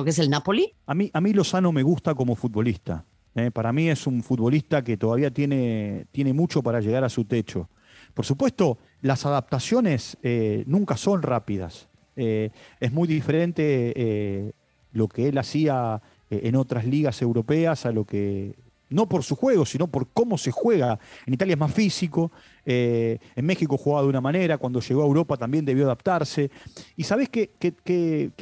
es 0.05 0.19
el 0.19 0.29
Napoli? 0.29 0.73
A 0.85 0.93
mí, 0.93 1.09
a 1.13 1.21
mí 1.21 1.33
Lozano 1.33 1.71
me 1.71 1.83
gusta 1.83 2.13
como 2.13 2.35
futbolista. 2.35 3.05
¿eh? 3.35 3.51
para 3.51 3.71
mí 3.71 3.89
es 3.89 4.07
un 4.07 4.23
futbolista 4.23 4.83
que 4.83 4.97
todavía 4.97 5.31
tiene, 5.31 6.05
tiene 6.11 6.33
mucho 6.33 6.61
para 6.61 6.81
llegar 6.81 7.03
a 7.03 7.09
su 7.09 7.25
techo. 7.25 7.69
Por 8.13 8.25
supuesto, 8.25 8.77
las 9.01 9.25
adaptaciones 9.25 10.17
eh, 10.21 10.63
nunca 10.67 10.97
son 10.97 11.21
rápidas. 11.21 11.87
Eh, 12.15 12.51
es 12.79 12.91
muy 12.91 13.07
diferente 13.07 14.53
lo 14.91 15.07
que 15.07 15.29
él 15.29 15.37
hacía 15.37 16.01
en 16.31 16.55
otras 16.55 16.85
ligas 16.85 17.21
europeas 17.21 17.85
a 17.85 17.91
lo 17.91 18.05
que, 18.05 18.55
no 18.89 19.07
por 19.07 19.23
su 19.23 19.35
juego, 19.35 19.65
sino 19.65 19.87
por 19.87 20.07
cómo 20.09 20.37
se 20.37 20.51
juega. 20.51 20.99
En 21.25 21.33
Italia 21.33 21.53
es 21.53 21.59
más 21.59 21.73
físico, 21.73 22.31
en 22.65 23.45
México 23.45 23.77
jugaba 23.77 24.03
de 24.03 24.09
una 24.09 24.21
manera, 24.21 24.57
cuando 24.57 24.79
llegó 24.81 25.01
a 25.01 25.05
Europa 25.05 25.37
también 25.37 25.65
debió 25.65 25.85
adaptarse. 25.85 26.51
Y 26.95 27.03
sabes 27.03 27.29
qué, 27.29 27.49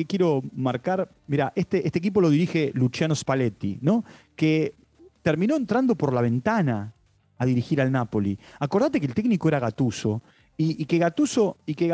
quiero 0.08 0.42
marcar? 0.56 1.10
Mira, 1.28 1.54
este, 1.56 1.86
este 1.86 2.00
equipo 2.00 2.20
lo 2.20 2.30
dirige 2.30 2.72
Luciano 2.74 3.16
Spalletti, 3.16 3.78
¿no? 3.82 4.04
que 4.36 4.74
terminó 5.22 5.56
entrando 5.56 5.96
por 5.96 6.14
la 6.14 6.22
ventana 6.22 6.94
a 7.38 7.46
dirigir 7.46 7.82
al 7.82 7.92
Napoli. 7.92 8.38
Acordate 8.60 9.00
que 9.00 9.06
el 9.06 9.14
técnico 9.14 9.48
era 9.48 9.60
Gatuso 9.60 10.22
y, 10.58 10.86
que 10.86 10.98
Gatuso, 10.98 11.58
y 11.66 11.76
que 11.76 11.86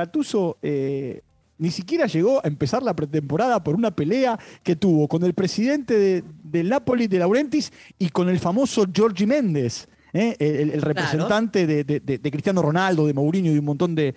eh, 0.62 1.22
ni 1.58 1.72
siquiera 1.72 2.06
llegó 2.08 2.40
a 2.44 2.48
empezar 2.48 2.84
la 2.84 2.96
pretemporada 2.96 3.64
por 3.64 3.76
una 3.76 3.96
pelea 3.96 4.38
que 4.64 4.76
tuvo 4.76 5.08
con 5.08 5.24
el 5.24 5.34
presidente 5.34 5.98
de, 5.98 6.24
del 6.44 6.70
Napoli, 6.70 7.08
de 7.08 7.20
Laurentis, 7.20 7.72
y 7.98 8.10
con 8.10 8.30
el 8.30 8.40
famoso 8.40 8.86
Giorgi 8.92 9.26
Méndez. 9.26 9.88
¿eh? 10.14 10.36
El, 10.40 10.72
el, 10.72 10.82
representante 10.82 11.66
claro. 11.66 11.84
de, 11.84 12.00
de, 12.00 12.18
de, 12.18 12.32
Cristiano 12.32 12.62
Ronaldo, 12.62 13.08
de 13.08 13.14
Mourinho 13.14 13.52
y 13.52 13.54
de 13.54 13.60
un 13.60 13.66
montón 13.66 13.96
de, 13.96 14.14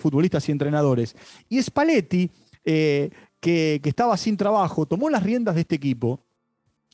futbolistas 0.00 0.48
y 0.48 0.52
entrenadores. 0.52 1.14
Y 1.48 1.62
Spalletti, 1.62 2.30
eh, 2.64 3.10
que, 3.40 3.80
que 3.82 3.88
estaba 3.88 4.16
sin 4.16 4.36
trabajo, 4.36 4.86
tomó 4.86 5.10
las 5.10 5.22
riendas 5.22 5.54
de 5.54 5.62
este 5.62 5.74
equipo 5.74 6.24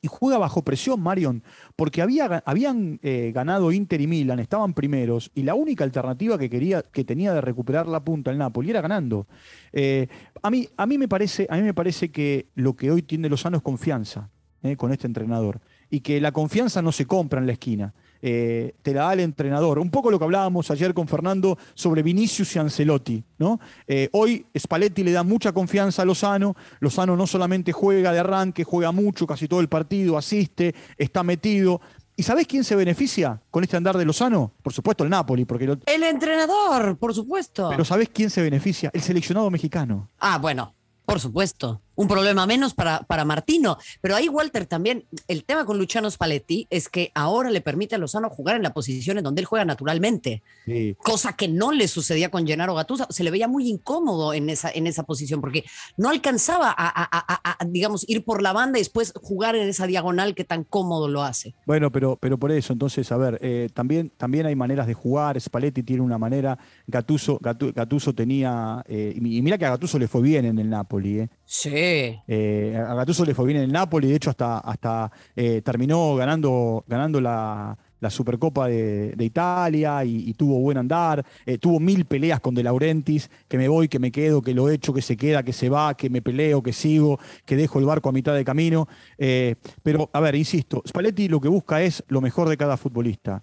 y 0.02 0.08
juega 0.08 0.38
bajo 0.38 0.62
presión, 0.62 1.00
Marion, 1.00 1.42
porque 1.76 2.02
había, 2.02 2.42
habían 2.46 3.00
eh, 3.02 3.32
ganado 3.34 3.72
Inter 3.72 4.00
y 4.00 4.06
Milan, 4.06 4.38
estaban 4.38 4.74
primeros, 4.74 5.30
y 5.34 5.42
la 5.42 5.54
única 5.54 5.84
alternativa 5.84 6.38
que, 6.38 6.48
quería, 6.48 6.82
que 6.82 7.04
tenía 7.04 7.32
de 7.34 7.40
recuperar 7.40 7.86
la 7.86 8.00
punta 8.00 8.30
el 8.30 8.38
Napoli 8.38 8.70
era 8.70 8.80
ganando. 8.80 9.26
Eh, 9.72 10.08
a, 10.42 10.50
mí, 10.50 10.68
a, 10.76 10.86
mí 10.86 10.98
me 10.98 11.08
parece, 11.08 11.46
a 11.50 11.56
mí 11.56 11.62
me 11.62 11.74
parece 11.74 12.10
que 12.10 12.48
lo 12.54 12.76
que 12.76 12.90
hoy 12.90 13.02
tiene 13.02 13.28
Lozano 13.28 13.56
es 13.56 13.62
confianza 13.62 14.30
eh, 14.62 14.76
con 14.76 14.92
este 14.92 15.06
entrenador, 15.06 15.60
y 15.90 16.00
que 16.00 16.20
la 16.20 16.32
confianza 16.32 16.82
no 16.82 16.92
se 16.92 17.06
compra 17.06 17.40
en 17.40 17.46
la 17.46 17.52
esquina. 17.52 17.94
Eh, 18.22 18.74
te 18.82 18.92
la 18.92 19.04
da 19.04 19.12
el 19.12 19.20
entrenador. 19.20 19.78
Un 19.78 19.90
poco 19.90 20.10
lo 20.10 20.18
que 20.18 20.24
hablábamos 20.24 20.70
ayer 20.70 20.94
con 20.94 21.08
Fernando 21.08 21.58
sobre 21.74 22.02
Vinicius 22.02 22.56
y 22.56 22.58
Ancelotti. 22.58 23.22
¿no? 23.38 23.60
Eh, 23.86 24.08
hoy 24.12 24.46
Spalletti 24.56 25.02
le 25.02 25.12
da 25.12 25.22
mucha 25.22 25.52
confianza 25.52 26.02
a 26.02 26.04
Lozano. 26.04 26.56
Lozano 26.80 27.16
no 27.16 27.26
solamente 27.26 27.72
juega 27.72 28.12
de 28.12 28.18
arranque, 28.18 28.64
juega 28.64 28.92
mucho, 28.92 29.26
casi 29.26 29.48
todo 29.48 29.60
el 29.60 29.68
partido, 29.68 30.18
asiste, 30.18 30.74
está 30.96 31.22
metido. 31.22 31.80
¿Y 32.16 32.24
sabés 32.24 32.48
quién 32.48 32.64
se 32.64 32.74
beneficia 32.74 33.40
con 33.50 33.62
este 33.62 33.76
andar 33.76 33.96
de 33.96 34.04
Lozano? 34.04 34.52
Por 34.62 34.72
supuesto 34.72 35.04
el 35.04 35.10
Napoli. 35.10 35.44
Porque 35.44 35.66
lo... 35.66 35.78
El 35.86 36.02
entrenador, 36.02 36.96
por 36.96 37.14
supuesto. 37.14 37.68
Pero 37.70 37.84
¿sabés 37.84 38.08
quién 38.08 38.28
se 38.28 38.42
beneficia? 38.42 38.90
El 38.92 39.02
seleccionado 39.02 39.48
mexicano. 39.50 40.08
Ah, 40.18 40.38
bueno, 40.38 40.74
por 41.04 41.20
supuesto 41.20 41.80
un 41.98 42.06
problema 42.06 42.46
menos 42.46 42.74
para, 42.74 43.00
para 43.00 43.24
Martino. 43.24 43.76
Pero 44.00 44.14
ahí, 44.14 44.28
Walter, 44.28 44.66
también 44.66 45.04
el 45.26 45.42
tema 45.42 45.64
con 45.64 45.78
Luciano 45.78 46.08
Spalletti 46.08 46.68
es 46.70 46.88
que 46.88 47.10
ahora 47.12 47.50
le 47.50 47.60
permite 47.60 47.96
a 47.96 47.98
Lozano 47.98 48.30
jugar 48.30 48.54
en 48.54 48.62
la 48.62 48.72
posición 48.72 49.18
en 49.18 49.24
donde 49.24 49.40
él 49.40 49.46
juega 49.46 49.64
naturalmente. 49.64 50.44
Sí. 50.64 50.94
Cosa 51.02 51.32
que 51.32 51.48
no 51.48 51.72
le 51.72 51.88
sucedía 51.88 52.30
con 52.30 52.46
Gennaro 52.46 52.76
Gattuso. 52.76 53.08
Se 53.10 53.24
le 53.24 53.32
veía 53.32 53.48
muy 53.48 53.68
incómodo 53.68 54.32
en 54.32 54.48
esa, 54.48 54.70
en 54.70 54.86
esa 54.86 55.02
posición 55.02 55.40
porque 55.40 55.64
no 55.96 56.08
alcanzaba 56.08 56.68
a, 56.70 56.86
a, 56.86 57.08
a, 57.10 57.56
a, 57.58 57.64
digamos, 57.64 58.08
ir 58.08 58.24
por 58.24 58.42
la 58.42 58.52
banda 58.52 58.78
y 58.78 58.82
después 58.82 59.12
jugar 59.20 59.56
en 59.56 59.68
esa 59.68 59.88
diagonal 59.88 60.36
que 60.36 60.44
tan 60.44 60.62
cómodo 60.62 61.08
lo 61.08 61.24
hace. 61.24 61.56
Bueno, 61.66 61.90
pero, 61.90 62.14
pero 62.14 62.38
por 62.38 62.52
eso, 62.52 62.72
entonces, 62.72 63.10
a 63.10 63.16
ver, 63.16 63.40
eh, 63.42 63.70
también, 63.74 64.12
también 64.16 64.46
hay 64.46 64.54
maneras 64.54 64.86
de 64.86 64.94
jugar. 64.94 65.40
Spalletti 65.40 65.82
tiene 65.82 66.02
una 66.02 66.16
manera. 66.16 66.56
Gattuso, 66.86 67.40
Gattuso 67.40 68.14
tenía. 68.14 68.84
Eh, 68.86 69.14
y 69.16 69.42
mira 69.42 69.58
que 69.58 69.66
a 69.66 69.70
Gattuso 69.70 69.98
le 69.98 70.06
fue 70.06 70.22
bien 70.22 70.44
en 70.44 70.60
el 70.60 70.70
Napoli. 70.70 71.20
¿eh? 71.20 71.28
Sí. 71.50 71.70
Eh, 71.72 72.76
a 72.76 72.92
Gattuso 72.92 73.24
le 73.24 73.34
fue 73.34 73.46
bien 73.46 73.56
en 73.56 73.64
el 73.64 73.72
Napoli, 73.72 74.08
de 74.08 74.16
hecho 74.16 74.28
hasta, 74.28 74.58
hasta 74.58 75.10
eh, 75.34 75.62
terminó 75.64 76.14
ganando, 76.14 76.84
ganando 76.86 77.22
la, 77.22 77.74
la 78.00 78.10
Supercopa 78.10 78.68
de, 78.68 79.12
de 79.12 79.24
Italia 79.24 80.04
y, 80.04 80.34
tuvo 80.34 80.60
buen 80.60 80.76
andar, 80.76 81.24
eh, 81.46 81.56
tuvo 81.56 81.80
mil 81.80 82.04
peleas 82.04 82.40
con 82.40 82.54
De 82.54 82.62
Laurentiis, 82.62 83.30
que 83.48 83.56
me 83.56 83.66
voy, 83.66 83.88
que 83.88 83.98
me 83.98 84.12
quedo, 84.12 84.42
que 84.42 84.52
lo 84.52 84.68
echo, 84.68 84.92
que 84.92 85.00
se 85.00 85.16
queda, 85.16 85.42
que 85.42 85.54
se 85.54 85.70
va, 85.70 85.96
que 85.96 86.10
me 86.10 86.20
peleo, 86.20 86.62
que 86.62 86.74
sigo, 86.74 87.18
que 87.46 87.56
dejo 87.56 87.78
el 87.78 87.86
barco 87.86 88.10
a 88.10 88.12
mitad 88.12 88.34
de 88.34 88.44
camino. 88.44 88.86
Eh, 89.16 89.54
pero, 89.82 90.10
a 90.12 90.20
ver, 90.20 90.34
insisto, 90.34 90.82
Spalletti 90.86 91.28
lo 91.28 91.40
que 91.40 91.48
busca 91.48 91.80
es 91.80 92.04
lo 92.08 92.20
mejor 92.20 92.50
de 92.50 92.58
cada 92.58 92.76
futbolista. 92.76 93.42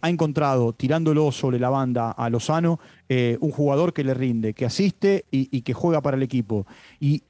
Ha 0.00 0.08
encontrado, 0.08 0.72
tirándolo 0.72 1.30
sobre 1.30 1.60
la 1.60 1.68
banda 1.68 2.10
a 2.10 2.28
Lozano, 2.30 2.80
un 3.08 3.50
jugador 3.52 3.92
que 3.92 4.02
le 4.02 4.14
rinde, 4.14 4.54
que 4.54 4.64
asiste 4.64 5.26
y, 5.30 5.56
y 5.56 5.62
que 5.62 5.72
juega 5.72 6.00
para 6.00 6.16
el 6.16 6.22
equipo. 6.24 6.66
Y 6.98 7.22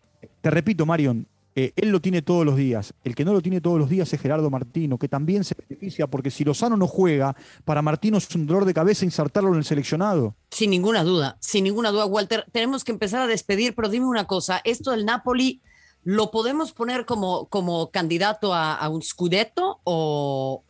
te 0.44 0.50
repito, 0.50 0.84
Marion, 0.84 1.26
eh, 1.54 1.72
él 1.74 1.88
lo 1.88 2.02
tiene 2.02 2.20
todos 2.20 2.44
los 2.44 2.54
días. 2.54 2.92
El 3.02 3.14
que 3.14 3.24
no 3.24 3.32
lo 3.32 3.40
tiene 3.40 3.62
todos 3.62 3.78
los 3.78 3.88
días 3.88 4.12
es 4.12 4.20
Gerardo 4.20 4.50
Martino, 4.50 4.98
que 4.98 5.08
también 5.08 5.42
se 5.42 5.54
beneficia 5.54 6.06
porque 6.06 6.30
si 6.30 6.44
Lozano 6.44 6.76
no 6.76 6.86
juega, 6.86 7.34
para 7.64 7.80
Martino 7.80 8.18
es 8.18 8.34
un 8.34 8.46
dolor 8.46 8.66
de 8.66 8.74
cabeza 8.74 9.06
insertarlo 9.06 9.48
en 9.52 9.56
el 9.56 9.64
seleccionado. 9.64 10.36
Sin 10.50 10.68
ninguna 10.68 11.02
duda, 11.02 11.38
sin 11.40 11.64
ninguna 11.64 11.92
duda, 11.92 12.04
Walter. 12.04 12.44
Tenemos 12.52 12.84
que 12.84 12.92
empezar 12.92 13.22
a 13.22 13.26
despedir, 13.26 13.74
pero 13.74 13.88
dime 13.88 14.04
una 14.04 14.26
cosa, 14.26 14.60
esto 14.64 14.90
del 14.90 15.06
Napoli, 15.06 15.62
¿lo 16.02 16.30
podemos 16.30 16.72
poner 16.72 17.06
como, 17.06 17.46
como 17.46 17.90
candidato 17.90 18.52
a, 18.52 18.86
un 18.90 19.00
Scudetto 19.00 19.80
o 19.84 20.62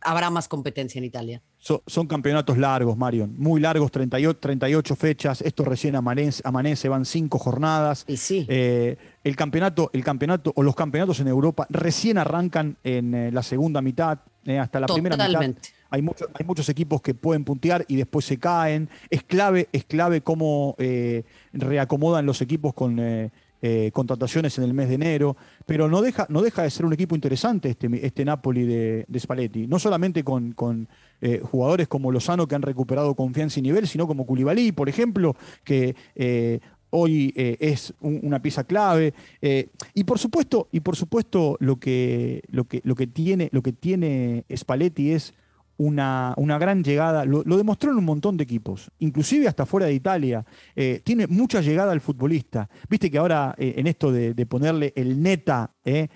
habrá 0.00 0.30
más 0.30 0.48
competencia 0.48 0.98
en 0.98 1.04
Italia? 1.04 1.42
So, 1.68 1.82
son 1.86 2.06
campeonatos 2.06 2.56
largos, 2.56 2.96
Marion, 2.96 3.34
muy 3.36 3.60
largos, 3.60 3.90
38, 3.92 4.38
38 4.40 4.96
fechas, 4.96 5.42
esto 5.42 5.66
recién 5.66 5.96
amanece, 5.96 6.40
amanece, 6.46 6.88
van 6.88 7.04
cinco 7.04 7.38
jornadas. 7.38 8.06
Y 8.08 8.16
sí. 8.16 8.46
Eh, 8.48 8.96
el 9.22 9.36
campeonato, 9.36 9.90
el 9.92 10.02
campeonato 10.02 10.50
o 10.56 10.62
los 10.62 10.74
campeonatos 10.74 11.20
en 11.20 11.28
Europa 11.28 11.66
recién 11.68 12.16
arrancan 12.16 12.78
en 12.84 13.14
eh, 13.14 13.30
la 13.32 13.42
segunda 13.42 13.82
mitad, 13.82 14.20
eh, 14.46 14.58
hasta 14.58 14.80
la 14.80 14.86
Totalmente. 14.86 15.18
primera 15.18 15.46
mitad. 15.46 15.62
Hay, 15.90 16.00
mucho, 16.00 16.24
hay, 16.32 16.46
muchos 16.46 16.70
equipos 16.70 17.02
que 17.02 17.12
pueden 17.12 17.44
puntear 17.44 17.84
y 17.86 17.96
después 17.96 18.24
se 18.24 18.38
caen. 18.38 18.88
Es 19.10 19.22
clave, 19.22 19.68
es 19.70 19.84
clave 19.84 20.22
cómo 20.22 20.74
reacomodan 21.52 22.24
los 22.24 22.40
equipos 22.40 22.72
con 22.72 22.98
eh, 23.60 23.90
contrataciones 23.92 24.56
en 24.58 24.64
el 24.64 24.74
mes 24.74 24.88
de 24.88 24.94
enero, 24.94 25.36
pero 25.66 25.88
no 25.88 26.00
deja, 26.00 26.26
no 26.28 26.42
deja 26.42 26.62
de 26.62 26.70
ser 26.70 26.86
un 26.86 26.92
equipo 26.92 27.14
interesante 27.14 27.70
este, 27.70 27.88
este 28.06 28.24
Napoli 28.24 28.64
de, 28.64 29.04
de 29.08 29.20
Spalletti, 29.20 29.66
no 29.66 29.78
solamente 29.78 30.22
con, 30.22 30.52
con 30.52 30.88
eh, 31.20 31.40
jugadores 31.42 31.88
como 31.88 32.12
Lozano 32.12 32.46
que 32.46 32.54
han 32.54 32.62
recuperado 32.62 33.14
confianza 33.14 33.58
y 33.58 33.62
nivel, 33.62 33.88
sino 33.88 34.06
como 34.06 34.26
Koulibaly, 34.26 34.72
por 34.72 34.88
ejemplo, 34.88 35.36
que 35.64 35.96
eh, 36.14 36.60
hoy 36.90 37.34
es 37.36 37.92
un, 38.00 38.20
una 38.22 38.40
pieza 38.40 38.64
clave. 38.64 39.12
y 39.92 40.04
por 40.04 40.18
supuesto, 40.18 40.68
y 40.72 40.80
por 40.80 40.96
supuesto 40.96 41.56
lo 41.60 41.76
que, 41.76 42.42
lo 42.50 42.64
que, 42.64 42.80
lo 42.84 42.94
que 42.94 43.06
tiene, 43.06 43.48
lo 43.52 43.62
que 43.62 43.72
tiene 43.72 44.44
Spalletti 44.56 45.10
es 45.10 45.34
una, 45.78 46.34
una, 46.36 46.58
gran 46.58 46.82
llegada, 46.82 47.24
lo, 47.24 47.42
lo, 47.44 47.56
demostró 47.56 47.92
en 47.92 47.98
un 47.98 48.04
montón 48.04 48.36
de 48.36 48.44
equipos, 48.44 48.90
inclusive 48.98 49.46
hasta 49.46 49.64
fuera 49.64 49.86
de 49.86 49.94
Italia. 49.94 50.44
Eh, 50.74 51.00
tiene 51.04 51.26
mucha 51.26 51.60
llegada 51.60 51.92
al 51.92 52.00
futbolista. 52.00 52.68
Viste 52.88 53.10
que 53.10 53.18
ahora 53.18 53.54
eh, 53.56 53.74
en 53.76 53.86
esto 53.86 54.10
de, 54.10 54.34
de, 54.34 54.46
ponerle 54.46 54.92
el 54.96 55.22
neta 55.22 55.70
eh, 55.84 56.08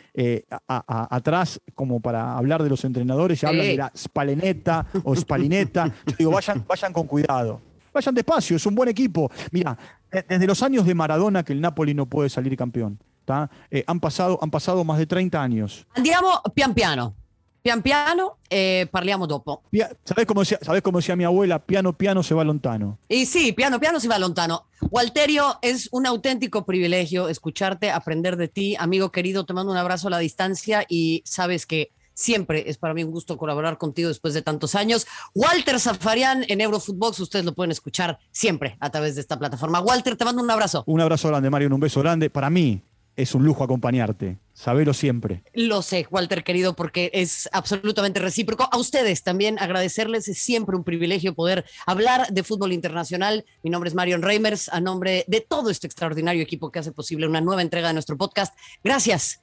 a, 0.51 0.59
a, 0.87 1.17
atrás, 1.17 1.61
como 1.75 2.01
para 2.01 2.37
hablar 2.37 2.63
de 2.63 2.69
los 2.69 2.85
entrenadores, 2.85 3.41
ya 3.41 3.49
hablan 3.49 3.67
de 3.67 3.77
la 3.77 3.93
spaleneta 3.97 4.87
o 5.05 5.15
spalineta. 5.15 5.87
Yo 6.07 6.17
digo, 6.19 6.31
vayan, 6.33 6.65
vayan 6.67 6.93
con 6.93 7.07
cuidado. 7.07 7.61
Vayan 7.95 8.15
despacio, 8.15 8.57
es 8.57 8.67
un 8.67 8.75
buen 8.75 8.89
equipo. 8.89 9.31
Mira, 9.53 9.77
desde 10.11 10.47
los 10.47 10.63
años 10.63 10.87
de 10.87 10.95
Maradona 10.95 11.45
que 11.45 11.53
el 11.53 11.61
Napoli 11.61 11.95
no 11.95 12.07
puede 12.07 12.31
salir 12.31 12.57
campeón. 12.57 12.99
han, 13.29 14.01
pasado, 14.01 14.39
han 14.43 14.51
pasado 14.51 14.83
más 14.83 14.99
de 14.99 15.07
30 15.07 15.41
años. 15.41 15.87
Andiamo 15.95 16.43
pian 16.55 16.75
piano. 16.75 17.15
Pian 17.63 17.81
piano 17.81 18.39
eh, 18.51 18.89
parliamo 18.91 19.29
dopo. 19.29 19.63
Pia 19.71 19.91
¿Sabés 20.05 20.27
cómo, 20.27 20.41
decía, 20.41 20.59
¿Sabés 20.63 20.83
cómo 20.83 20.99
decía 20.99 21.15
mi 21.15 21.23
abuela? 21.23 21.61
Piano 21.61 21.97
piano 21.97 22.25
se 22.25 22.35
va 22.35 22.43
lontano. 22.43 22.99
Y 23.09 23.27
sí, 23.27 23.53
piano 23.53 23.79
piano 23.79 24.01
se 24.01 24.09
va 24.09 24.19
lontano. 24.19 24.67
Walterio, 24.91 25.59
es 25.63 25.89
un 25.93 26.07
auténtico 26.07 26.67
privilegio 26.67 27.29
escucharte, 27.29 27.91
aprender 27.91 28.37
de 28.37 28.49
ti. 28.49 28.75
Amigo 28.79 29.13
querido, 29.13 29.47
te 29.47 29.53
mando 29.53 29.71
un 29.71 29.79
abrazo 29.79 30.09
a 30.09 30.11
la 30.11 30.19
distancia 30.19 30.85
y 30.89 31.23
sabes 31.25 31.65
que 31.65 31.93
siempre 32.15 32.69
es 32.69 32.79
para 32.79 32.95
mí 32.95 33.05
un 33.05 33.13
gusto 33.13 33.39
colaborar 33.39 33.79
contigo 33.79 34.09
después 34.09 34.35
de 34.35 34.43
tantos 34.43 34.75
años. 34.75 35.07
Walter 35.33 35.79
Zafarian 35.79 36.45
en 36.49 36.61
Eurofootbox, 36.61 37.21
ustedes 37.21 37.45
lo 37.45 37.55
pueden 37.55 37.71
escuchar 37.71 38.19
siempre 38.33 38.77
a 38.81 38.91
través 38.91 39.15
de 39.15 39.21
esta 39.21 39.39
plataforma. 39.39 39.81
Walter, 39.81 40.17
te 40.17 40.25
mando 40.25 40.43
un 40.43 40.51
abrazo. 40.51 40.83
Un 40.87 41.01
abrazo 41.01 41.29
grande, 41.29 41.49
Mario, 41.49 41.69
un 41.73 41.81
beso 41.81 42.01
grande. 42.01 42.29
Para 42.29 42.51
mí 42.51 42.83
es 43.15 43.37
un 43.37 43.45
lujo 43.45 43.63
acompañarte. 43.63 44.39
Sabelo 44.55 44.93
siempre. 44.93 45.43
Lo 45.55 45.83
sé, 45.83 46.07
Walter, 46.11 46.45
querido, 46.45 46.77
porque 46.77 47.11
es 47.15 47.49
absolutamente 47.53 48.21
recíproco. 48.21 48.69
A 48.71 48.79
ustedes 48.79 49.23
también 49.23 49.59
agradecerles. 49.59 50.29
Es 50.29 50.39
siempre 50.39 50.77
un 50.77 50.85
privilegio 50.85 51.35
poder 51.35 51.65
hablar 51.87 52.29
de 52.31 52.43
fútbol 52.43 52.73
internacional. 52.73 53.45
Mi 53.63 53.71
nombre 53.71 53.89
es 53.89 53.95
Marion 53.95 54.23
Reimers, 54.23 54.69
a 54.69 54.81
nombre 54.81 55.25
de 55.27 55.41
todo 55.41 55.71
este 55.71 55.87
extraordinario 55.87 56.43
equipo 56.43 56.71
que 56.71 56.79
hace 56.79 56.93
posible 56.93 57.27
una 57.27 57.41
nueva 57.41 57.63
entrega 57.63 57.89
de 57.89 57.95
nuestro 57.95 58.17
podcast. 58.17 58.55
Gracias. 58.85 59.43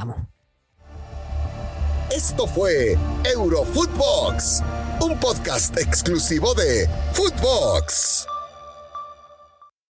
amo. 0.00 0.28
Esto 2.10 2.46
fue 2.46 2.96
Eurofootbox, 3.34 4.62
un 5.02 5.20
podcast 5.20 5.76
exclusivo 5.78 6.54
de 6.54 6.88
Footbox. 7.12 8.26